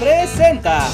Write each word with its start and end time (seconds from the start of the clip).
Presenta. 0.00 0.88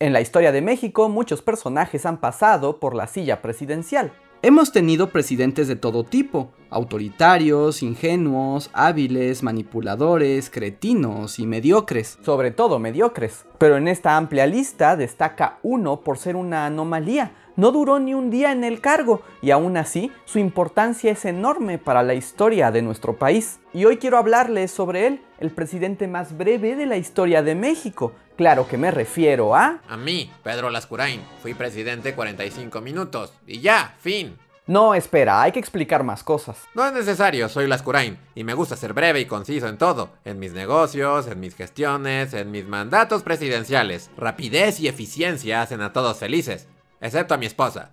En 0.00 0.12
la 0.12 0.20
historia 0.20 0.50
de 0.50 0.60
México, 0.60 1.08
muchos 1.08 1.42
personajes 1.42 2.04
han 2.04 2.18
pasado 2.18 2.80
por 2.80 2.96
la 2.96 3.06
silla 3.06 3.40
presidencial. 3.40 4.12
Hemos 4.42 4.72
tenido 4.72 5.10
presidentes 5.10 5.68
de 5.68 5.76
todo 5.76 6.02
tipo, 6.04 6.50
autoritarios, 6.70 7.84
ingenuos, 7.84 8.70
hábiles, 8.72 9.44
manipuladores, 9.44 10.50
cretinos 10.50 11.38
y 11.38 11.46
mediocres, 11.46 12.18
sobre 12.22 12.50
todo 12.50 12.80
mediocres. 12.80 13.46
Pero 13.58 13.76
en 13.76 13.86
esta 13.86 14.16
amplia 14.16 14.46
lista 14.46 14.96
destaca 14.96 15.60
uno 15.62 16.00
por 16.00 16.18
ser 16.18 16.34
una 16.34 16.66
anomalía, 16.66 17.32
no 17.58 17.72
duró 17.72 17.98
ni 17.98 18.14
un 18.14 18.30
día 18.30 18.52
en 18.52 18.62
el 18.62 18.80
cargo 18.80 19.20
y 19.42 19.50
aún 19.50 19.76
así 19.76 20.10
su 20.24 20.38
importancia 20.38 21.10
es 21.10 21.24
enorme 21.24 21.76
para 21.76 22.04
la 22.04 22.14
historia 22.14 22.70
de 22.70 22.82
nuestro 22.82 23.16
país. 23.16 23.58
Y 23.74 23.84
hoy 23.84 23.98
quiero 23.98 24.16
hablarles 24.16 24.70
sobre 24.70 25.08
él, 25.08 25.20
el 25.40 25.50
presidente 25.50 26.06
más 26.06 26.38
breve 26.38 26.76
de 26.76 26.86
la 26.86 26.96
historia 26.96 27.42
de 27.42 27.56
México. 27.56 28.12
Claro 28.36 28.68
que 28.68 28.78
me 28.78 28.92
refiero 28.92 29.56
a... 29.56 29.80
A 29.88 29.96
mí, 29.96 30.30
Pedro 30.44 30.70
Lascurain. 30.70 31.20
Fui 31.42 31.52
presidente 31.52 32.14
45 32.14 32.80
minutos. 32.80 33.32
Y 33.44 33.60
ya, 33.60 33.96
fin. 33.98 34.38
No, 34.68 34.94
espera, 34.94 35.42
hay 35.42 35.50
que 35.50 35.58
explicar 35.58 36.04
más 36.04 36.22
cosas. 36.22 36.58
No 36.74 36.86
es 36.86 36.92
necesario, 36.92 37.48
soy 37.48 37.66
Lascurain 37.66 38.18
y 38.36 38.44
me 38.44 38.54
gusta 38.54 38.76
ser 38.76 38.92
breve 38.92 39.18
y 39.18 39.24
conciso 39.24 39.66
en 39.66 39.78
todo, 39.78 40.10
en 40.24 40.38
mis 40.38 40.52
negocios, 40.52 41.26
en 41.26 41.40
mis 41.40 41.56
gestiones, 41.56 42.34
en 42.34 42.52
mis 42.52 42.68
mandatos 42.68 43.24
presidenciales. 43.24 44.10
Rapidez 44.16 44.78
y 44.78 44.86
eficiencia 44.86 45.62
hacen 45.62 45.80
a 45.80 45.92
todos 45.92 46.18
felices 46.18 46.68
excepto 47.00 47.34
a 47.34 47.38
mi 47.38 47.46
esposa. 47.46 47.92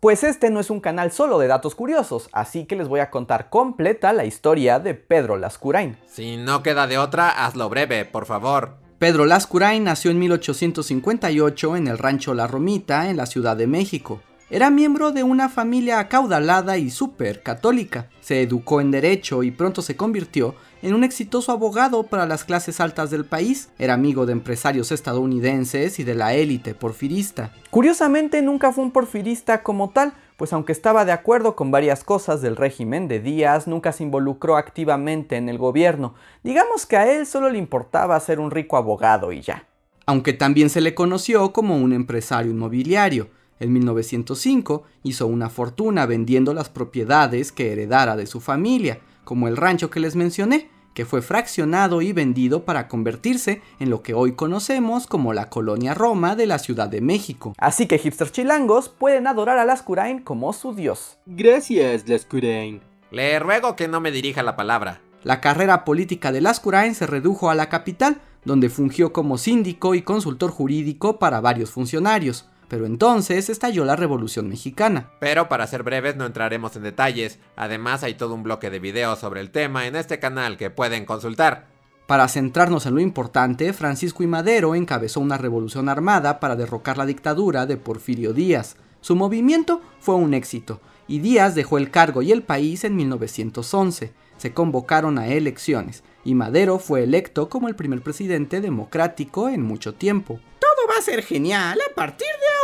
Pues 0.00 0.22
este 0.24 0.50
no 0.50 0.60
es 0.60 0.70
un 0.70 0.80
canal 0.80 1.10
solo 1.10 1.38
de 1.38 1.48
datos 1.48 1.74
curiosos, 1.74 2.28
así 2.32 2.66
que 2.66 2.76
les 2.76 2.86
voy 2.86 3.00
a 3.00 3.10
contar 3.10 3.48
completa 3.48 4.12
la 4.12 4.24
historia 4.24 4.78
de 4.78 4.94
Pedro 4.94 5.36
Lascurain. 5.36 5.96
Si 6.06 6.36
no 6.36 6.62
queda 6.62 6.86
de 6.86 6.98
otra, 6.98 7.44
hazlo 7.44 7.68
breve, 7.68 8.04
por 8.04 8.26
favor. 8.26 8.76
Pedro 8.98 9.24
Lascurain 9.24 9.84
nació 9.84 10.10
en 10.10 10.18
1858 10.18 11.76
en 11.76 11.88
el 11.88 11.98
rancho 11.98 12.34
La 12.34 12.46
Romita, 12.46 13.10
en 13.10 13.16
la 13.16 13.26
Ciudad 13.26 13.56
de 13.56 13.66
México. 13.66 14.20
Era 14.48 14.70
miembro 14.70 15.10
de 15.10 15.24
una 15.24 15.48
familia 15.48 15.98
acaudalada 15.98 16.78
y 16.78 16.90
súper 16.90 17.42
católica. 17.42 18.08
Se 18.20 18.42
educó 18.42 18.80
en 18.80 18.92
derecho 18.92 19.42
y 19.42 19.50
pronto 19.50 19.82
se 19.82 19.96
convirtió 19.96 20.54
en 20.86 20.94
un 20.94 21.02
exitoso 21.02 21.50
abogado 21.50 22.04
para 22.04 22.26
las 22.26 22.44
clases 22.44 22.80
altas 22.80 23.10
del 23.10 23.24
país. 23.24 23.70
Era 23.76 23.94
amigo 23.94 24.24
de 24.24 24.30
empresarios 24.30 24.92
estadounidenses 24.92 25.98
y 25.98 26.04
de 26.04 26.14
la 26.14 26.34
élite 26.34 26.76
porfirista. 26.76 27.50
Curiosamente 27.70 28.40
nunca 28.40 28.70
fue 28.70 28.84
un 28.84 28.92
porfirista 28.92 29.64
como 29.64 29.90
tal, 29.90 30.12
pues 30.36 30.52
aunque 30.52 30.70
estaba 30.70 31.04
de 31.04 31.10
acuerdo 31.10 31.56
con 31.56 31.72
varias 31.72 32.04
cosas 32.04 32.40
del 32.40 32.54
régimen 32.54 33.08
de 33.08 33.18
Díaz, 33.18 33.66
nunca 33.66 33.90
se 33.90 34.04
involucró 34.04 34.56
activamente 34.56 35.34
en 35.34 35.48
el 35.48 35.58
gobierno. 35.58 36.14
Digamos 36.44 36.86
que 36.86 36.96
a 36.96 37.12
él 37.12 37.26
solo 37.26 37.50
le 37.50 37.58
importaba 37.58 38.20
ser 38.20 38.38
un 38.38 38.52
rico 38.52 38.76
abogado 38.76 39.32
y 39.32 39.40
ya. 39.40 39.66
Aunque 40.06 40.34
también 40.34 40.70
se 40.70 40.80
le 40.80 40.94
conoció 40.94 41.52
como 41.52 41.76
un 41.76 41.92
empresario 41.94 42.52
inmobiliario. 42.52 43.28
En 43.58 43.72
1905 43.72 44.84
hizo 45.02 45.26
una 45.26 45.50
fortuna 45.50 46.06
vendiendo 46.06 46.54
las 46.54 46.68
propiedades 46.68 47.50
que 47.50 47.72
heredara 47.72 48.14
de 48.14 48.28
su 48.28 48.40
familia, 48.40 49.00
como 49.24 49.48
el 49.48 49.56
rancho 49.56 49.90
que 49.90 49.98
les 49.98 50.14
mencioné, 50.14 50.70
que 50.96 51.04
fue 51.04 51.20
fraccionado 51.20 52.00
y 52.00 52.14
vendido 52.14 52.64
para 52.64 52.88
convertirse 52.88 53.60
en 53.78 53.90
lo 53.90 54.02
que 54.02 54.14
hoy 54.14 54.32
conocemos 54.32 55.06
como 55.06 55.34
la 55.34 55.50
colonia 55.50 55.92
Roma 55.92 56.36
de 56.36 56.46
la 56.46 56.58
Ciudad 56.58 56.88
de 56.88 57.02
México. 57.02 57.52
Así 57.58 57.86
que 57.86 57.98
hipsters 57.98 58.32
chilangos 58.32 58.88
pueden 58.88 59.26
adorar 59.26 59.58
a 59.58 59.66
Lascurain 59.66 60.20
como 60.20 60.54
su 60.54 60.74
dios. 60.74 61.18
Gracias, 61.26 62.08
Lascurain. 62.08 62.80
Le 63.10 63.38
ruego 63.38 63.76
que 63.76 63.88
no 63.88 64.00
me 64.00 64.10
dirija 64.10 64.42
la 64.42 64.56
palabra. 64.56 65.02
La 65.22 65.42
carrera 65.42 65.84
política 65.84 66.32
de 66.32 66.40
Lascurain 66.40 66.94
se 66.94 67.06
redujo 67.06 67.50
a 67.50 67.54
la 67.54 67.68
capital, 67.68 68.22
donde 68.46 68.70
fungió 68.70 69.12
como 69.12 69.36
síndico 69.36 69.94
y 69.94 70.00
consultor 70.00 70.50
jurídico 70.50 71.18
para 71.18 71.42
varios 71.42 71.70
funcionarios. 71.70 72.48
Pero 72.68 72.86
entonces 72.86 73.48
estalló 73.48 73.84
la 73.84 73.96
Revolución 73.96 74.48
Mexicana. 74.48 75.10
Pero 75.20 75.48
para 75.48 75.66
ser 75.66 75.82
breves 75.82 76.16
no 76.16 76.26
entraremos 76.26 76.74
en 76.76 76.82
detalles, 76.82 77.38
además 77.56 78.02
hay 78.02 78.14
todo 78.14 78.34
un 78.34 78.42
bloque 78.42 78.70
de 78.70 78.80
videos 78.80 79.18
sobre 79.18 79.40
el 79.40 79.50
tema 79.50 79.86
en 79.86 79.96
este 79.96 80.18
canal 80.18 80.56
que 80.56 80.70
pueden 80.70 81.04
consultar. 81.04 81.66
Para 82.06 82.28
centrarnos 82.28 82.86
en 82.86 82.94
lo 82.94 83.00
importante, 83.00 83.72
Francisco 83.72 84.22
y 84.22 84.28
Madero 84.28 84.76
encabezó 84.76 85.18
una 85.18 85.38
revolución 85.38 85.88
armada 85.88 86.38
para 86.38 86.54
derrocar 86.54 86.98
la 86.98 87.06
dictadura 87.06 87.66
de 87.66 87.76
Porfirio 87.76 88.32
Díaz. 88.32 88.76
Su 89.00 89.16
movimiento 89.16 89.80
fue 89.98 90.14
un 90.14 90.32
éxito, 90.32 90.80
y 91.08 91.18
Díaz 91.18 91.56
dejó 91.56 91.78
el 91.78 91.90
cargo 91.90 92.22
y 92.22 92.30
el 92.30 92.42
país 92.42 92.84
en 92.84 92.94
1911. 92.94 94.12
Se 94.36 94.52
convocaron 94.52 95.18
a 95.18 95.28
elecciones, 95.28 96.04
y 96.24 96.34
Madero 96.34 96.78
fue 96.78 97.02
electo 97.02 97.48
como 97.48 97.68
el 97.68 97.74
primer 97.74 98.02
presidente 98.02 98.60
democrático 98.60 99.48
en 99.48 99.62
mucho 99.62 99.94
tiempo. 99.94 100.38
Todo 100.60 100.88
va 100.88 100.98
a 100.98 101.02
ser 101.02 101.22
genial 101.22 101.78
a 101.90 101.94
partir 101.94 102.26
de 102.26 102.55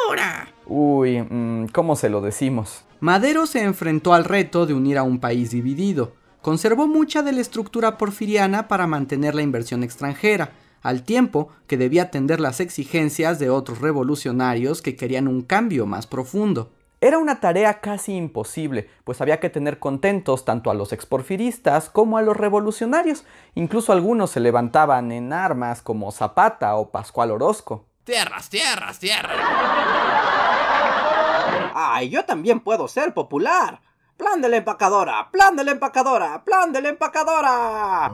Uy, 0.67 1.21
mm, 1.23 1.67
¿cómo 1.73 1.97
se 1.97 2.09
lo 2.09 2.21
decimos? 2.21 2.85
Madero 3.01 3.47
se 3.47 3.63
enfrentó 3.63 4.15
al 4.15 4.25
reto 4.25 4.67
de 4.67 4.75
unir 4.75 4.99
a 4.99 5.03
un 5.03 5.19
país 5.19 5.51
dividido. 5.51 6.13
Conservó 6.41 6.87
mucha 6.87 7.23
de 7.23 7.33
la 7.33 7.41
estructura 7.41 7.99
porfiriana 7.99 8.69
para 8.69 8.87
mantener 8.87 9.35
la 9.35 9.43
inversión 9.43 9.83
extranjera, 9.83 10.53
al 10.83 11.03
tiempo 11.03 11.49
que 11.67 11.77
debía 11.77 12.05
atender 12.05 12.41
las 12.41 12.61
exigencias 12.61 13.39
de 13.39 13.51
otros 13.51 13.81
revolucionarios 13.81 14.83
que 14.83 14.97
querían 14.97 15.29
un 15.29 15.43
cambio 15.43 15.87
más 15.87 16.07
profundo. 16.07 16.71
Era 17.01 17.19
una 17.19 17.41
tarea 17.41 17.81
casi 17.81 18.15
imposible, 18.15 18.89
pues 19.03 19.21
había 19.21 19.41
que 19.41 19.51
tener 19.51 19.81
contentos 19.81 20.45
tanto 20.45 20.71
a 20.71 20.75
los 20.75 20.93
exporfiristas 20.93 21.91
como 21.91 22.17
a 22.17 22.23
los 22.23 22.37
revolucionarios. 22.37 23.25
Incluso 23.57 23.93
algunos 23.93 24.31
se 24.31 24.39
levantaban 24.39 25.11
en 25.11 25.33
armas 25.33 25.83
como 25.83 26.13
Zapata 26.13 26.77
o 26.77 26.91
Pascual 26.91 27.33
Orozco. 27.33 27.87
Tierras, 28.05 28.49
tierras, 28.51 28.99
tierras. 28.99 29.39
Ay, 31.75 32.11
yo 32.11 32.25
también 32.25 32.59
puedo 32.59 32.89
ser 32.89 33.15
popular. 33.15 33.81
Plan 34.17 34.41
de 34.41 34.49
la 34.49 34.57
empacadora, 34.57 35.31
plan 35.31 35.55
de 35.55 35.63
la 35.63 35.71
empacadora, 35.71 36.43
plan 36.45 36.73
de 36.73 36.83
la 36.83 36.89
empacadora. 36.89 38.13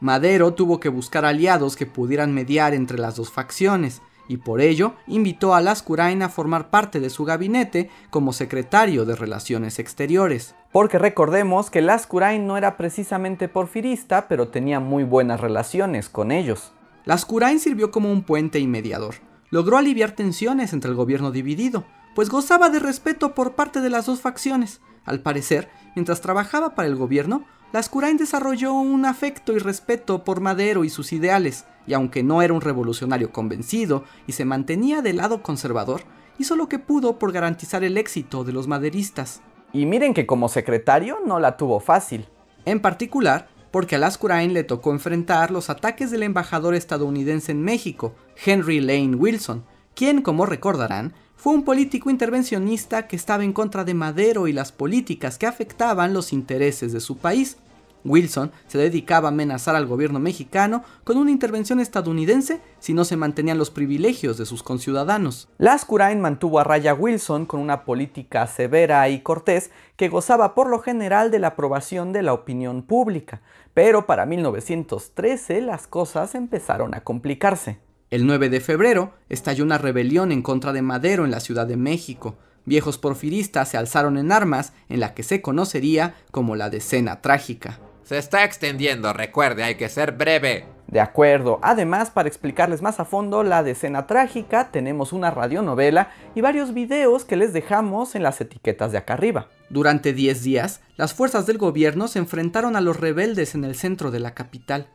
Madero 0.00 0.52
tuvo 0.54 0.80
que 0.80 0.88
buscar 0.88 1.24
aliados 1.24 1.76
que 1.76 1.86
pudieran 1.86 2.34
mediar 2.34 2.74
entre 2.74 2.98
las 2.98 3.16
dos 3.16 3.30
facciones 3.30 4.02
y 4.28 4.38
por 4.38 4.60
ello 4.60 4.94
invitó 5.06 5.54
a 5.54 5.60
Lascurain 5.60 6.22
a 6.22 6.28
formar 6.28 6.70
parte 6.70 7.00
de 7.00 7.10
su 7.10 7.24
gabinete 7.24 7.90
como 8.10 8.32
secretario 8.32 9.04
de 9.04 9.16
Relaciones 9.16 9.78
Exteriores. 9.78 10.54
Porque 10.72 10.98
recordemos 10.98 11.70
que 11.70 11.80
Lascurain 11.80 12.46
no 12.46 12.56
era 12.56 12.76
precisamente 12.76 13.48
porfirista, 13.48 14.28
pero 14.28 14.48
tenía 14.48 14.80
muy 14.80 15.04
buenas 15.04 15.40
relaciones 15.40 16.08
con 16.08 16.32
ellos. 16.32 16.72
Lascurain 17.04 17.60
sirvió 17.60 17.90
como 17.90 18.10
un 18.10 18.22
puente 18.22 18.58
y 18.58 18.66
mediador. 18.66 19.16
Logró 19.50 19.78
aliviar 19.78 20.12
tensiones 20.12 20.72
entre 20.72 20.90
el 20.90 20.96
gobierno 20.96 21.30
dividido, 21.30 21.84
pues 22.14 22.30
gozaba 22.30 22.68
de 22.68 22.80
respeto 22.80 23.34
por 23.34 23.54
parte 23.54 23.80
de 23.80 23.90
las 23.90 24.06
dos 24.06 24.20
facciones. 24.20 24.80
Al 25.04 25.20
parecer, 25.20 25.70
mientras 25.94 26.20
trabajaba 26.20 26.74
para 26.74 26.88
el 26.88 26.96
gobierno, 26.96 27.44
Lascurain 27.72 28.16
desarrolló 28.16 28.72
un 28.72 29.04
afecto 29.04 29.52
y 29.52 29.58
respeto 29.58 30.24
por 30.24 30.40
Madero 30.40 30.84
y 30.84 30.90
sus 30.90 31.12
ideales, 31.12 31.64
y 31.86 31.94
aunque 31.94 32.22
no 32.22 32.42
era 32.42 32.54
un 32.54 32.60
revolucionario 32.60 33.32
convencido 33.32 34.04
y 34.26 34.32
se 34.32 34.44
mantenía 34.44 35.02
del 35.02 35.16
lado 35.16 35.42
conservador, 35.42 36.02
hizo 36.38 36.56
lo 36.56 36.68
que 36.68 36.78
pudo 36.78 37.18
por 37.18 37.32
garantizar 37.32 37.84
el 37.84 37.98
éxito 37.98 38.44
de 38.44 38.52
los 38.52 38.68
maderistas. 38.68 39.42
Y 39.72 39.86
miren 39.86 40.14
que 40.14 40.26
como 40.26 40.48
secretario 40.48 41.18
no 41.26 41.38
la 41.38 41.56
tuvo 41.56 41.80
fácil. 41.80 42.28
En 42.64 42.80
particular, 42.80 43.48
porque 43.70 43.96
a 43.96 43.98
Lascurain 43.98 44.54
le 44.54 44.64
tocó 44.64 44.92
enfrentar 44.92 45.50
los 45.50 45.68
ataques 45.68 46.10
del 46.10 46.22
embajador 46.22 46.74
estadounidense 46.74 47.52
en 47.52 47.62
México, 47.62 48.14
Henry 48.44 48.80
Lane 48.80 49.16
Wilson, 49.16 49.64
quien, 49.94 50.22
como 50.22 50.46
recordarán, 50.46 51.14
fue 51.36 51.52
un 51.52 51.64
político 51.64 52.10
intervencionista 52.10 53.06
que 53.06 53.14
estaba 53.14 53.44
en 53.44 53.52
contra 53.52 53.84
de 53.84 53.94
Madero 53.94 54.48
y 54.48 54.52
las 54.52 54.72
políticas 54.72 55.38
que 55.38 55.46
afectaban 55.46 56.14
los 56.14 56.32
intereses 56.32 56.92
de 56.92 57.00
su 57.00 57.18
país. 57.18 57.58
Wilson 58.04 58.52
se 58.66 58.78
dedicaba 58.78 59.28
a 59.28 59.32
amenazar 59.32 59.76
al 59.76 59.86
gobierno 59.86 60.18
mexicano 60.18 60.82
con 61.04 61.18
una 61.18 61.30
intervención 61.30 61.80
estadounidense 61.80 62.60
si 62.78 62.94
no 62.94 63.04
se 63.04 63.16
mantenían 63.16 63.58
los 63.58 63.70
privilegios 63.70 64.38
de 64.38 64.46
sus 64.46 64.62
conciudadanos. 64.62 65.48
Lascurain 65.58 66.20
mantuvo 66.20 66.58
a 66.58 66.64
raya 66.64 66.92
a 66.92 66.94
Wilson 66.94 67.46
con 67.46 67.60
una 67.60 67.84
política 67.84 68.46
severa 68.46 69.08
y 69.08 69.20
cortés 69.20 69.70
que 69.96 70.08
gozaba 70.08 70.54
por 70.54 70.70
lo 70.70 70.78
general 70.80 71.30
de 71.30 71.38
la 71.38 71.48
aprobación 71.48 72.12
de 72.12 72.22
la 72.22 72.32
opinión 72.32 72.82
pública, 72.82 73.42
pero 73.74 74.06
para 74.06 74.24
1913 74.24 75.60
las 75.60 75.86
cosas 75.86 76.34
empezaron 76.34 76.94
a 76.94 77.02
complicarse. 77.02 77.85
El 78.08 78.24
9 78.24 78.50
de 78.50 78.60
febrero 78.60 79.14
estalló 79.28 79.64
una 79.64 79.78
rebelión 79.78 80.30
en 80.30 80.42
contra 80.42 80.72
de 80.72 80.80
Madero 80.80 81.24
en 81.24 81.32
la 81.32 81.40
Ciudad 81.40 81.66
de 81.66 81.76
México, 81.76 82.36
viejos 82.64 82.98
porfiristas 82.98 83.70
se 83.70 83.78
alzaron 83.78 84.16
en 84.16 84.30
armas 84.30 84.72
en 84.88 85.00
la 85.00 85.12
que 85.12 85.24
se 85.24 85.42
conocería 85.42 86.14
como 86.30 86.54
la 86.54 86.70
Decena 86.70 87.20
Trágica. 87.20 87.80
Se 88.04 88.16
está 88.16 88.44
extendiendo, 88.44 89.12
recuerde, 89.12 89.64
hay 89.64 89.74
que 89.74 89.88
ser 89.88 90.12
breve. 90.12 90.66
De 90.86 91.00
acuerdo, 91.00 91.58
además 91.62 92.10
para 92.10 92.28
explicarles 92.28 92.80
más 92.80 93.00
a 93.00 93.04
fondo 93.04 93.42
la 93.42 93.64
decena 93.64 94.06
trágica 94.06 94.70
tenemos 94.70 95.12
una 95.12 95.32
radionovela 95.32 96.10
y 96.36 96.42
varios 96.42 96.72
videos 96.72 97.24
que 97.24 97.34
les 97.34 97.52
dejamos 97.52 98.14
en 98.14 98.22
las 98.22 98.40
etiquetas 98.40 98.92
de 98.92 98.98
acá 98.98 99.14
arriba. 99.14 99.48
Durante 99.68 100.12
10 100.12 100.44
días, 100.44 100.80
las 100.96 101.12
fuerzas 101.12 101.44
del 101.46 101.58
gobierno 101.58 102.06
se 102.06 102.20
enfrentaron 102.20 102.76
a 102.76 102.80
los 102.80 103.00
rebeldes 103.00 103.56
en 103.56 103.64
el 103.64 103.74
centro 103.74 104.12
de 104.12 104.20
la 104.20 104.34
capital. 104.34 104.86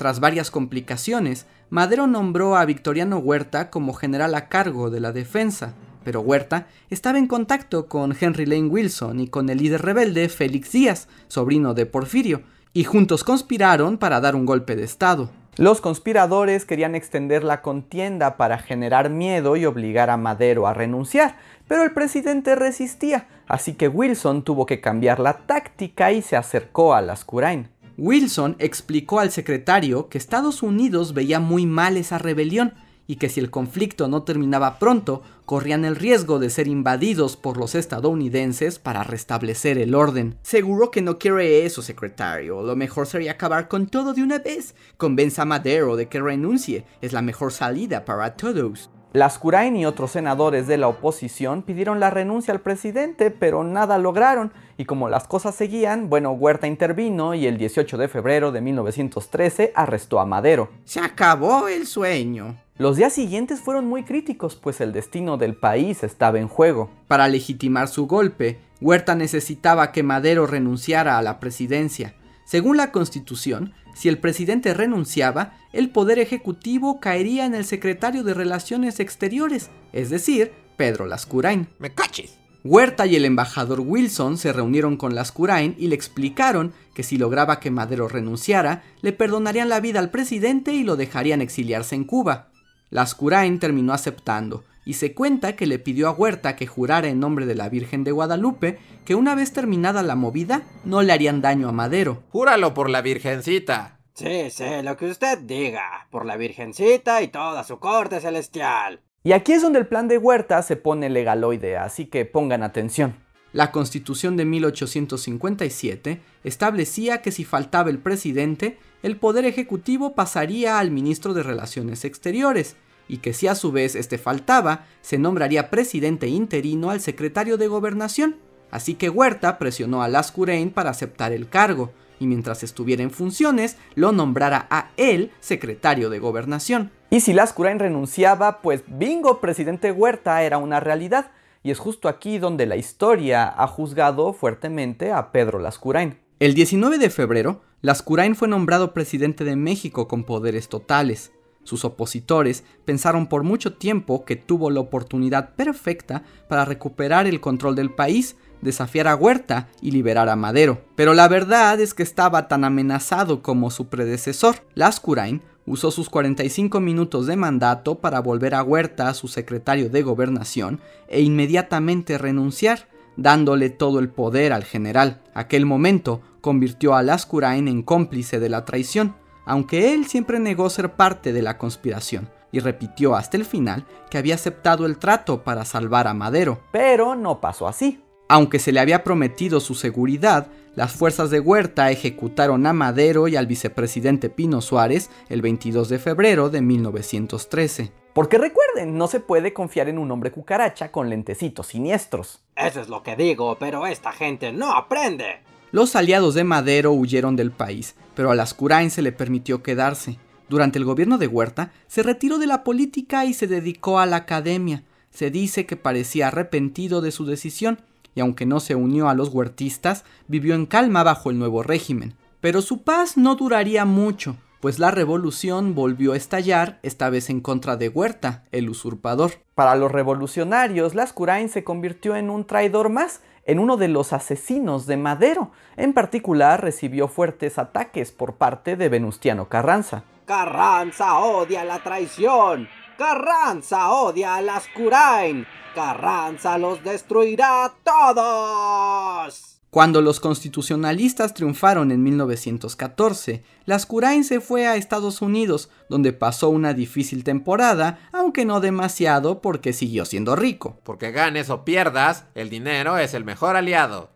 Tras 0.00 0.18
varias 0.18 0.50
complicaciones, 0.50 1.44
Madero 1.68 2.06
nombró 2.06 2.56
a 2.56 2.64
Victoriano 2.64 3.18
Huerta 3.18 3.68
como 3.68 3.92
general 3.92 4.34
a 4.34 4.48
cargo 4.48 4.88
de 4.88 4.98
la 4.98 5.12
defensa, 5.12 5.74
pero 6.04 6.22
Huerta 6.22 6.68
estaba 6.88 7.18
en 7.18 7.26
contacto 7.26 7.86
con 7.86 8.16
Henry 8.18 8.46
Lane 8.46 8.68
Wilson 8.68 9.20
y 9.20 9.28
con 9.28 9.50
el 9.50 9.58
líder 9.58 9.82
rebelde 9.82 10.30
Félix 10.30 10.72
Díaz, 10.72 11.06
sobrino 11.28 11.74
de 11.74 11.84
Porfirio, 11.84 12.40
y 12.72 12.84
juntos 12.84 13.24
conspiraron 13.24 13.98
para 13.98 14.22
dar 14.22 14.36
un 14.36 14.46
golpe 14.46 14.74
de 14.74 14.84
Estado. 14.84 15.28
Los 15.58 15.82
conspiradores 15.82 16.64
querían 16.64 16.94
extender 16.94 17.44
la 17.44 17.60
contienda 17.60 18.38
para 18.38 18.56
generar 18.56 19.10
miedo 19.10 19.54
y 19.56 19.66
obligar 19.66 20.08
a 20.08 20.16
Madero 20.16 20.66
a 20.66 20.72
renunciar, 20.72 21.36
pero 21.68 21.82
el 21.82 21.92
presidente 21.92 22.54
resistía, 22.54 23.28
así 23.46 23.74
que 23.74 23.88
Wilson 23.88 24.44
tuvo 24.44 24.64
que 24.64 24.80
cambiar 24.80 25.20
la 25.20 25.34
táctica 25.34 26.10
y 26.10 26.22
se 26.22 26.36
acercó 26.36 26.94
a 26.94 27.02
Lascurain. 27.02 27.68
Wilson 27.96 28.56
explicó 28.58 29.20
al 29.20 29.30
secretario 29.30 30.08
que 30.08 30.18
Estados 30.18 30.62
Unidos 30.62 31.14
veía 31.14 31.40
muy 31.40 31.66
mal 31.66 31.96
esa 31.96 32.18
rebelión 32.18 32.74
y 33.10 33.16
que 33.16 33.28
si 33.28 33.40
el 33.40 33.50
conflicto 33.50 34.06
no 34.06 34.22
terminaba 34.22 34.78
pronto, 34.78 35.22
corrían 35.44 35.84
el 35.84 35.96
riesgo 35.96 36.38
de 36.38 36.48
ser 36.48 36.68
invadidos 36.68 37.36
por 37.36 37.56
los 37.56 37.74
estadounidenses 37.74 38.78
para 38.78 39.02
restablecer 39.02 39.78
el 39.78 39.96
orden. 39.96 40.36
Seguro 40.42 40.92
que 40.92 41.02
no 41.02 41.18
quiere 41.18 41.66
eso, 41.66 41.82
secretario. 41.82 42.62
Lo 42.62 42.76
mejor 42.76 43.08
sería 43.08 43.32
acabar 43.32 43.66
con 43.66 43.88
todo 43.88 44.14
de 44.14 44.22
una 44.22 44.38
vez. 44.38 44.76
Convenza 44.96 45.42
a 45.42 45.44
Madero 45.44 45.96
de 45.96 46.06
que 46.06 46.20
renuncie. 46.20 46.84
Es 47.00 47.12
la 47.12 47.20
mejor 47.20 47.52
salida 47.52 48.04
para 48.04 48.36
todos. 48.36 48.90
Lascurain 49.12 49.76
y 49.76 49.86
otros 49.86 50.12
senadores 50.12 50.68
de 50.68 50.76
la 50.76 50.86
oposición 50.86 51.62
pidieron 51.62 51.98
la 51.98 52.10
renuncia 52.10 52.54
al 52.54 52.60
presidente, 52.60 53.32
pero 53.32 53.64
nada 53.64 53.98
lograron, 53.98 54.52
y 54.76 54.84
como 54.84 55.08
las 55.08 55.26
cosas 55.26 55.56
seguían, 55.56 56.08
bueno, 56.08 56.30
Huerta 56.30 56.68
intervino 56.68 57.34
y 57.34 57.46
el 57.46 57.58
18 57.58 57.98
de 57.98 58.06
febrero 58.06 58.52
de 58.52 58.60
1913 58.60 59.72
arrestó 59.74 60.20
a 60.20 60.26
Madero. 60.26 60.70
Se 60.84 61.00
acabó 61.00 61.66
el 61.66 61.88
sueño. 61.88 62.56
Los 62.78 62.96
días 62.96 63.12
siguientes 63.12 63.60
fueron 63.60 63.86
muy 63.86 64.04
críticos, 64.04 64.54
pues 64.54 64.80
el 64.80 64.92
destino 64.92 65.36
del 65.36 65.56
país 65.56 66.04
estaba 66.04 66.38
en 66.38 66.46
juego. 66.48 66.88
Para 67.08 67.26
legitimar 67.26 67.88
su 67.88 68.06
golpe, 68.06 68.60
Huerta 68.80 69.16
necesitaba 69.16 69.90
que 69.90 70.04
Madero 70.04 70.46
renunciara 70.46 71.18
a 71.18 71.22
la 71.22 71.40
presidencia. 71.40 72.14
Según 72.50 72.76
la 72.76 72.90
Constitución, 72.90 73.74
si 73.94 74.08
el 74.08 74.18
presidente 74.18 74.74
renunciaba, 74.74 75.52
el 75.72 75.88
poder 75.90 76.18
ejecutivo 76.18 76.98
caería 76.98 77.46
en 77.46 77.54
el 77.54 77.64
secretario 77.64 78.24
de 78.24 78.34
Relaciones 78.34 78.98
Exteriores, 78.98 79.70
es 79.92 80.10
decir, 80.10 80.50
Pedro 80.76 81.06
Lascurain. 81.06 81.68
¡Me 81.78 81.94
caches! 81.94 82.38
Huerta 82.64 83.06
y 83.06 83.14
el 83.14 83.24
embajador 83.24 83.78
Wilson 83.78 84.36
se 84.36 84.52
reunieron 84.52 84.96
con 84.96 85.14
Lascurain 85.14 85.76
y 85.78 85.86
le 85.86 85.94
explicaron 85.94 86.72
que 86.92 87.04
si 87.04 87.18
lograba 87.18 87.60
que 87.60 87.70
Madero 87.70 88.08
renunciara, 88.08 88.82
le 89.00 89.12
perdonarían 89.12 89.68
la 89.68 89.78
vida 89.78 90.00
al 90.00 90.10
presidente 90.10 90.72
y 90.72 90.82
lo 90.82 90.96
dejarían 90.96 91.42
exiliarse 91.42 91.94
en 91.94 92.02
Cuba. 92.02 92.49
Lascurain 92.90 93.58
terminó 93.58 93.92
aceptando, 93.92 94.64
y 94.84 94.94
se 94.94 95.14
cuenta 95.14 95.54
que 95.56 95.66
le 95.66 95.78
pidió 95.78 96.08
a 96.08 96.12
Huerta 96.12 96.56
que 96.56 96.66
jurara 96.66 97.08
en 97.08 97.20
nombre 97.20 97.46
de 97.46 97.54
la 97.54 97.68
Virgen 97.68 98.04
de 98.04 98.12
Guadalupe 98.12 98.78
que 99.04 99.14
una 99.14 99.34
vez 99.34 99.52
terminada 99.52 100.02
la 100.02 100.16
movida 100.16 100.62
no 100.84 101.02
le 101.02 101.12
harían 101.12 101.40
daño 101.40 101.68
a 101.68 101.72
Madero. 101.72 102.22
Júralo 102.30 102.74
por 102.74 102.90
la 102.90 103.00
Virgencita. 103.00 103.98
Sí, 104.14 104.50
sí, 104.50 104.64
lo 104.82 104.96
que 104.96 105.06
usted 105.06 105.38
diga, 105.38 106.08
por 106.10 106.26
la 106.26 106.36
Virgencita 106.36 107.22
y 107.22 107.28
toda 107.28 107.64
su 107.64 107.78
corte 107.78 108.20
celestial. 108.20 109.00
Y 109.22 109.32
aquí 109.32 109.52
es 109.52 109.62
donde 109.62 109.78
el 109.78 109.86
plan 109.86 110.08
de 110.08 110.18
Huerta 110.18 110.62
se 110.62 110.76
pone 110.76 111.08
legaloide, 111.10 111.76
así 111.76 112.06
que 112.06 112.24
pongan 112.24 112.62
atención. 112.62 113.14
La 113.52 113.72
Constitución 113.72 114.36
de 114.36 114.44
1857 114.44 116.20
establecía 116.44 117.20
que 117.20 117.32
si 117.32 117.44
faltaba 117.44 117.90
el 117.90 117.98
presidente, 117.98 118.78
el 119.02 119.16
poder 119.16 119.44
ejecutivo 119.44 120.14
pasaría 120.14 120.78
al 120.78 120.92
ministro 120.92 121.34
de 121.34 121.42
Relaciones 121.42 122.04
Exteriores, 122.04 122.76
y 123.08 123.18
que 123.18 123.32
si 123.32 123.48
a 123.48 123.56
su 123.56 123.72
vez 123.72 123.96
este 123.96 124.18
faltaba, 124.18 124.86
se 125.02 125.18
nombraría 125.18 125.68
presidente 125.68 126.28
interino 126.28 126.90
al 126.90 127.00
secretario 127.00 127.56
de 127.56 127.66
Gobernación. 127.66 128.36
Así 128.70 128.94
que 128.94 129.10
Huerta 129.10 129.58
presionó 129.58 130.04
a 130.04 130.08
Lascurain 130.08 130.70
para 130.70 130.90
aceptar 130.90 131.32
el 131.32 131.48
cargo, 131.48 131.92
y 132.20 132.28
mientras 132.28 132.62
estuviera 132.62 133.02
en 133.02 133.10
funciones, 133.10 133.78
lo 133.96 134.12
nombrara 134.12 134.68
a 134.70 134.90
él 134.96 135.32
secretario 135.40 136.08
de 136.08 136.20
Gobernación. 136.20 136.92
Y 137.08 137.20
si 137.20 137.32
Lascurain 137.32 137.80
renunciaba, 137.80 138.60
pues 138.60 138.84
bingo, 138.86 139.40
presidente 139.40 139.90
Huerta 139.90 140.40
era 140.44 140.58
una 140.58 140.78
realidad, 140.78 141.32
y 141.62 141.70
es 141.70 141.78
justo 141.78 142.08
aquí 142.08 142.38
donde 142.38 142.66
la 142.66 142.76
historia 142.76 143.48
ha 143.48 143.66
juzgado 143.66 144.32
fuertemente 144.32 145.12
a 145.12 145.32
Pedro 145.32 145.58
Lascurain. 145.58 146.18
El 146.38 146.54
19 146.54 146.98
de 146.98 147.10
febrero, 147.10 147.60
Lascurain 147.82 148.34
fue 148.34 148.48
nombrado 148.48 148.94
presidente 148.94 149.44
de 149.44 149.56
México 149.56 150.08
con 150.08 150.24
poderes 150.24 150.68
totales. 150.68 151.32
Sus 151.62 151.84
opositores 151.84 152.64
pensaron 152.84 153.26
por 153.26 153.42
mucho 153.42 153.74
tiempo 153.74 154.24
que 154.24 154.36
tuvo 154.36 154.70
la 154.70 154.80
oportunidad 154.80 155.54
perfecta 155.54 156.22
para 156.48 156.64
recuperar 156.64 157.26
el 157.26 157.40
control 157.40 157.74
del 157.74 157.90
país, 157.90 158.36
desafiar 158.62 159.06
a 159.06 159.14
Huerta 159.14 159.68
y 159.82 159.90
liberar 159.90 160.28
a 160.30 160.36
Madero. 160.36 160.82
Pero 160.96 161.12
la 161.12 161.28
verdad 161.28 161.78
es 161.80 161.92
que 161.92 162.02
estaba 162.02 162.48
tan 162.48 162.64
amenazado 162.64 163.42
como 163.42 163.70
su 163.70 163.88
predecesor. 163.88 164.56
Lascurain 164.74 165.42
usó 165.66 165.90
sus 165.90 166.10
45 166.10 166.80
minutos 166.80 167.26
de 167.26 167.36
mandato 167.36 168.00
para 168.00 168.20
volver 168.20 168.54
a 168.54 168.62
Huerta 168.62 169.12
su 169.14 169.28
secretario 169.28 169.90
de 169.90 170.02
gobernación 170.02 170.80
e 171.08 171.20
inmediatamente 171.20 172.18
renunciar, 172.18 172.88
dándole 173.16 173.70
todo 173.70 173.98
el 173.98 174.08
poder 174.08 174.52
al 174.52 174.64
general. 174.64 175.22
Aquel 175.34 175.66
momento 175.66 176.20
convirtió 176.40 176.94
a 176.94 177.02
Lascurain 177.02 177.68
en 177.68 177.82
cómplice 177.82 178.40
de 178.40 178.48
la 178.48 178.64
traición, 178.64 179.16
aunque 179.44 179.94
él 179.94 180.06
siempre 180.06 180.38
negó 180.38 180.70
ser 180.70 180.92
parte 180.92 181.32
de 181.32 181.42
la 181.42 181.58
conspiración 181.58 182.30
y 182.52 182.60
repitió 182.60 183.14
hasta 183.14 183.36
el 183.36 183.44
final 183.44 183.86
que 184.10 184.18
había 184.18 184.34
aceptado 184.34 184.86
el 184.86 184.98
trato 184.98 185.44
para 185.44 185.64
salvar 185.64 186.08
a 186.08 186.14
Madero. 186.14 186.60
Pero 186.72 187.14
no 187.14 187.40
pasó 187.40 187.68
así. 187.68 188.02
Aunque 188.30 188.60
se 188.60 188.70
le 188.70 188.78
había 188.78 189.02
prometido 189.02 189.58
su 189.58 189.74
seguridad, 189.74 190.46
las 190.76 190.92
fuerzas 190.92 191.30
de 191.30 191.40
Huerta 191.40 191.90
ejecutaron 191.90 192.64
a 192.64 192.72
Madero 192.72 193.26
y 193.26 193.34
al 193.34 193.48
vicepresidente 193.48 194.30
Pino 194.30 194.60
Suárez 194.60 195.10
el 195.28 195.42
22 195.42 195.88
de 195.88 195.98
febrero 195.98 196.48
de 196.48 196.60
1913. 196.60 197.90
Porque 198.14 198.38
recuerden, 198.38 198.96
no 198.96 199.08
se 199.08 199.18
puede 199.18 199.52
confiar 199.52 199.88
en 199.88 199.98
un 199.98 200.12
hombre 200.12 200.30
cucaracha 200.30 200.92
con 200.92 201.10
lentecitos 201.10 201.66
siniestros. 201.66 202.38
Eso 202.54 202.80
es 202.80 202.88
lo 202.88 203.02
que 203.02 203.16
digo, 203.16 203.56
pero 203.58 203.84
esta 203.88 204.12
gente 204.12 204.52
no 204.52 204.74
aprende. 204.74 205.40
Los 205.72 205.96
aliados 205.96 206.34
de 206.34 206.44
Madero 206.44 206.92
huyeron 206.92 207.34
del 207.34 207.50
país, 207.50 207.96
pero 208.14 208.30
a 208.30 208.36
Lascurain 208.36 208.92
se 208.92 209.02
le 209.02 209.10
permitió 209.10 209.64
quedarse. 209.64 210.18
Durante 210.48 210.78
el 210.78 210.84
gobierno 210.84 211.18
de 211.18 211.26
Huerta, 211.26 211.72
se 211.88 212.04
retiró 212.04 212.38
de 212.38 212.46
la 212.46 212.62
política 212.62 213.24
y 213.24 213.34
se 213.34 213.48
dedicó 213.48 213.98
a 213.98 214.06
la 214.06 214.18
academia. 214.18 214.84
Se 215.10 215.32
dice 215.32 215.66
que 215.66 215.74
parecía 215.74 216.28
arrepentido 216.28 217.00
de 217.00 217.10
su 217.10 217.26
decisión, 217.26 217.80
y 218.14 218.20
aunque 218.20 218.46
no 218.46 218.60
se 218.60 218.74
unió 218.74 219.08
a 219.08 219.14
los 219.14 219.28
huertistas, 219.28 220.04
vivió 220.28 220.54
en 220.54 220.66
calma 220.66 221.02
bajo 221.02 221.30
el 221.30 221.38
nuevo 221.38 221.62
régimen. 221.62 222.14
Pero 222.40 222.62
su 222.62 222.82
paz 222.82 223.16
no 223.16 223.36
duraría 223.36 223.84
mucho, 223.84 224.36
pues 224.60 224.78
la 224.78 224.90
revolución 224.90 225.74
volvió 225.74 226.12
a 226.12 226.16
estallar, 226.16 226.80
esta 226.82 227.08
vez 227.08 227.30
en 227.30 227.40
contra 227.40 227.76
de 227.76 227.88
Huerta, 227.88 228.44
el 228.52 228.68
usurpador. 228.68 229.32
Para 229.54 229.74
los 229.74 229.90
revolucionarios, 229.90 230.94
Lascurain 230.94 231.48
se 231.48 231.64
convirtió 231.64 232.14
en 232.14 232.28
un 232.28 232.46
traidor 232.46 232.90
más, 232.90 233.22
en 233.46 233.58
uno 233.58 233.78
de 233.78 233.88
los 233.88 234.12
asesinos 234.12 234.86
de 234.86 234.98
Madero. 234.98 235.50
En 235.76 235.94
particular, 235.94 236.62
recibió 236.62 237.08
fuertes 237.08 237.58
ataques 237.58 238.12
por 238.12 238.34
parte 238.34 238.76
de 238.76 238.88
Venustiano 238.90 239.48
Carranza. 239.48 240.04
Carranza 240.26 241.18
odia 241.18 241.64
la 241.64 241.82
traición. 241.82 242.68
Carranza 243.00 243.92
odia 243.92 244.34
a 244.34 244.42
Lascurain. 244.42 245.46
Carranza 245.74 246.58
los 246.58 246.84
destruirá 246.84 247.72
todos. 247.82 249.62
Cuando 249.70 250.02
los 250.02 250.20
constitucionalistas 250.20 251.32
triunfaron 251.32 251.92
en 251.92 252.02
1914, 252.02 253.42
Lascurain 253.64 254.22
se 254.22 254.42
fue 254.42 254.66
a 254.66 254.76
Estados 254.76 255.22
Unidos, 255.22 255.70
donde 255.88 256.12
pasó 256.12 256.50
una 256.50 256.74
difícil 256.74 257.24
temporada, 257.24 258.06
aunque 258.12 258.44
no 258.44 258.60
demasiado 258.60 259.40
porque 259.40 259.72
siguió 259.72 260.04
siendo 260.04 260.36
rico. 260.36 260.78
Porque 260.84 261.10
ganes 261.10 261.48
o 261.48 261.64
pierdas, 261.64 262.26
el 262.34 262.50
dinero 262.50 262.98
es 262.98 263.14
el 263.14 263.24
mejor 263.24 263.56
aliado. 263.56 264.10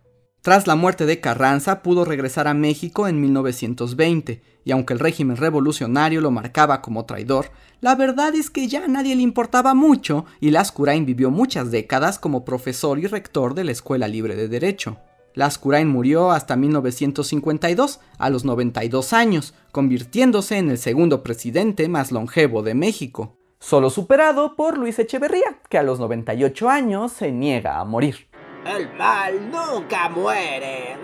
Tras 0.44 0.66
la 0.66 0.76
muerte 0.76 1.06
de 1.06 1.20
Carranza 1.20 1.82
pudo 1.82 2.04
regresar 2.04 2.48
a 2.48 2.52
México 2.52 3.08
en 3.08 3.18
1920, 3.18 4.42
y 4.62 4.72
aunque 4.72 4.92
el 4.92 4.98
régimen 4.98 5.38
revolucionario 5.38 6.20
lo 6.20 6.30
marcaba 6.30 6.82
como 6.82 7.06
traidor, 7.06 7.46
la 7.80 7.94
verdad 7.94 8.34
es 8.34 8.50
que 8.50 8.68
ya 8.68 8.84
a 8.84 8.88
nadie 8.88 9.16
le 9.16 9.22
importaba 9.22 9.72
mucho 9.72 10.26
y 10.40 10.50
Lascurain 10.50 11.06
vivió 11.06 11.30
muchas 11.30 11.70
décadas 11.70 12.18
como 12.18 12.44
profesor 12.44 12.98
y 12.98 13.06
rector 13.06 13.54
de 13.54 13.64
la 13.64 13.72
Escuela 13.72 14.06
Libre 14.06 14.36
de 14.36 14.48
Derecho. 14.48 14.98
Lascurain 15.32 15.88
murió 15.88 16.30
hasta 16.30 16.56
1952, 16.56 18.00
a 18.18 18.28
los 18.28 18.44
92 18.44 19.14
años, 19.14 19.54
convirtiéndose 19.72 20.58
en 20.58 20.68
el 20.68 20.76
segundo 20.76 21.22
presidente 21.22 21.88
más 21.88 22.12
longevo 22.12 22.62
de 22.62 22.74
México. 22.74 23.38
Solo 23.60 23.88
superado 23.88 24.56
por 24.56 24.76
Luis 24.76 24.98
Echeverría, 24.98 25.58
que 25.70 25.78
a 25.78 25.82
los 25.82 26.00
98 26.00 26.68
años 26.68 27.12
se 27.12 27.32
niega 27.32 27.78
a 27.80 27.84
morir. 27.86 28.28
El 28.64 28.92
mal 28.94 29.50
nunca 29.50 30.08
muere. 30.08 30.96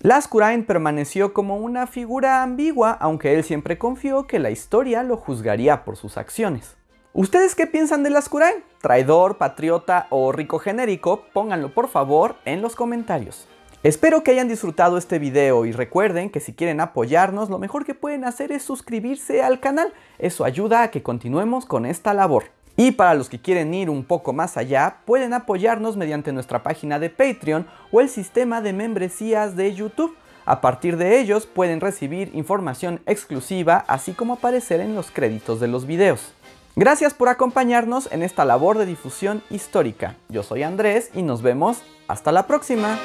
Lascurain 0.00 0.64
permaneció 0.64 1.34
como 1.34 1.58
una 1.58 1.86
figura 1.86 2.42
ambigua, 2.42 2.92
aunque 2.92 3.34
él 3.34 3.44
siempre 3.44 3.78
confió 3.78 4.26
que 4.26 4.38
la 4.38 4.50
historia 4.50 5.02
lo 5.02 5.16
juzgaría 5.16 5.84
por 5.84 5.96
sus 5.96 6.16
acciones. 6.16 6.76
¿Ustedes 7.12 7.54
qué 7.54 7.66
piensan 7.66 8.02
de 8.02 8.10
Lascurain? 8.10 8.64
¿Traidor, 8.80 9.36
patriota 9.36 10.06
o 10.10 10.32
rico 10.32 10.58
genérico? 10.58 11.24
Pónganlo 11.32 11.74
por 11.74 11.88
favor 11.88 12.36
en 12.44 12.62
los 12.62 12.76
comentarios. 12.76 13.46
Espero 13.82 14.22
que 14.22 14.32
hayan 14.32 14.48
disfrutado 14.48 14.98
este 14.98 15.18
video 15.18 15.64
y 15.64 15.72
recuerden 15.72 16.28
que 16.28 16.40
si 16.40 16.52
quieren 16.52 16.82
apoyarnos 16.82 17.48
lo 17.48 17.58
mejor 17.58 17.86
que 17.86 17.94
pueden 17.94 18.24
hacer 18.24 18.52
es 18.52 18.62
suscribirse 18.62 19.42
al 19.42 19.58
canal, 19.58 19.94
eso 20.18 20.44
ayuda 20.44 20.82
a 20.82 20.90
que 20.90 21.02
continuemos 21.02 21.64
con 21.64 21.86
esta 21.86 22.12
labor. 22.12 22.44
Y 22.76 22.90
para 22.92 23.14
los 23.14 23.30
que 23.30 23.40
quieren 23.40 23.72
ir 23.72 23.88
un 23.88 24.04
poco 24.04 24.34
más 24.34 24.58
allá, 24.58 24.98
pueden 25.06 25.32
apoyarnos 25.32 25.96
mediante 25.96 26.30
nuestra 26.30 26.62
página 26.62 26.98
de 26.98 27.08
Patreon 27.08 27.66
o 27.90 28.02
el 28.02 28.10
sistema 28.10 28.60
de 28.60 28.74
membresías 28.74 29.56
de 29.56 29.74
YouTube. 29.74 30.14
A 30.44 30.60
partir 30.60 30.98
de 30.98 31.18
ellos 31.18 31.46
pueden 31.46 31.80
recibir 31.80 32.30
información 32.34 33.00
exclusiva 33.06 33.86
así 33.88 34.12
como 34.12 34.34
aparecer 34.34 34.80
en 34.80 34.94
los 34.94 35.10
créditos 35.10 35.58
de 35.58 35.68
los 35.68 35.86
videos. 35.86 36.34
Gracias 36.76 37.14
por 37.14 37.30
acompañarnos 37.30 38.12
en 38.12 38.22
esta 38.22 38.44
labor 38.44 38.76
de 38.76 38.84
difusión 38.84 39.42
histórica. 39.48 40.16
Yo 40.28 40.42
soy 40.42 40.64
Andrés 40.64 41.10
y 41.14 41.22
nos 41.22 41.40
vemos 41.40 41.82
hasta 42.08 42.30
la 42.30 42.46
próxima. 42.46 42.98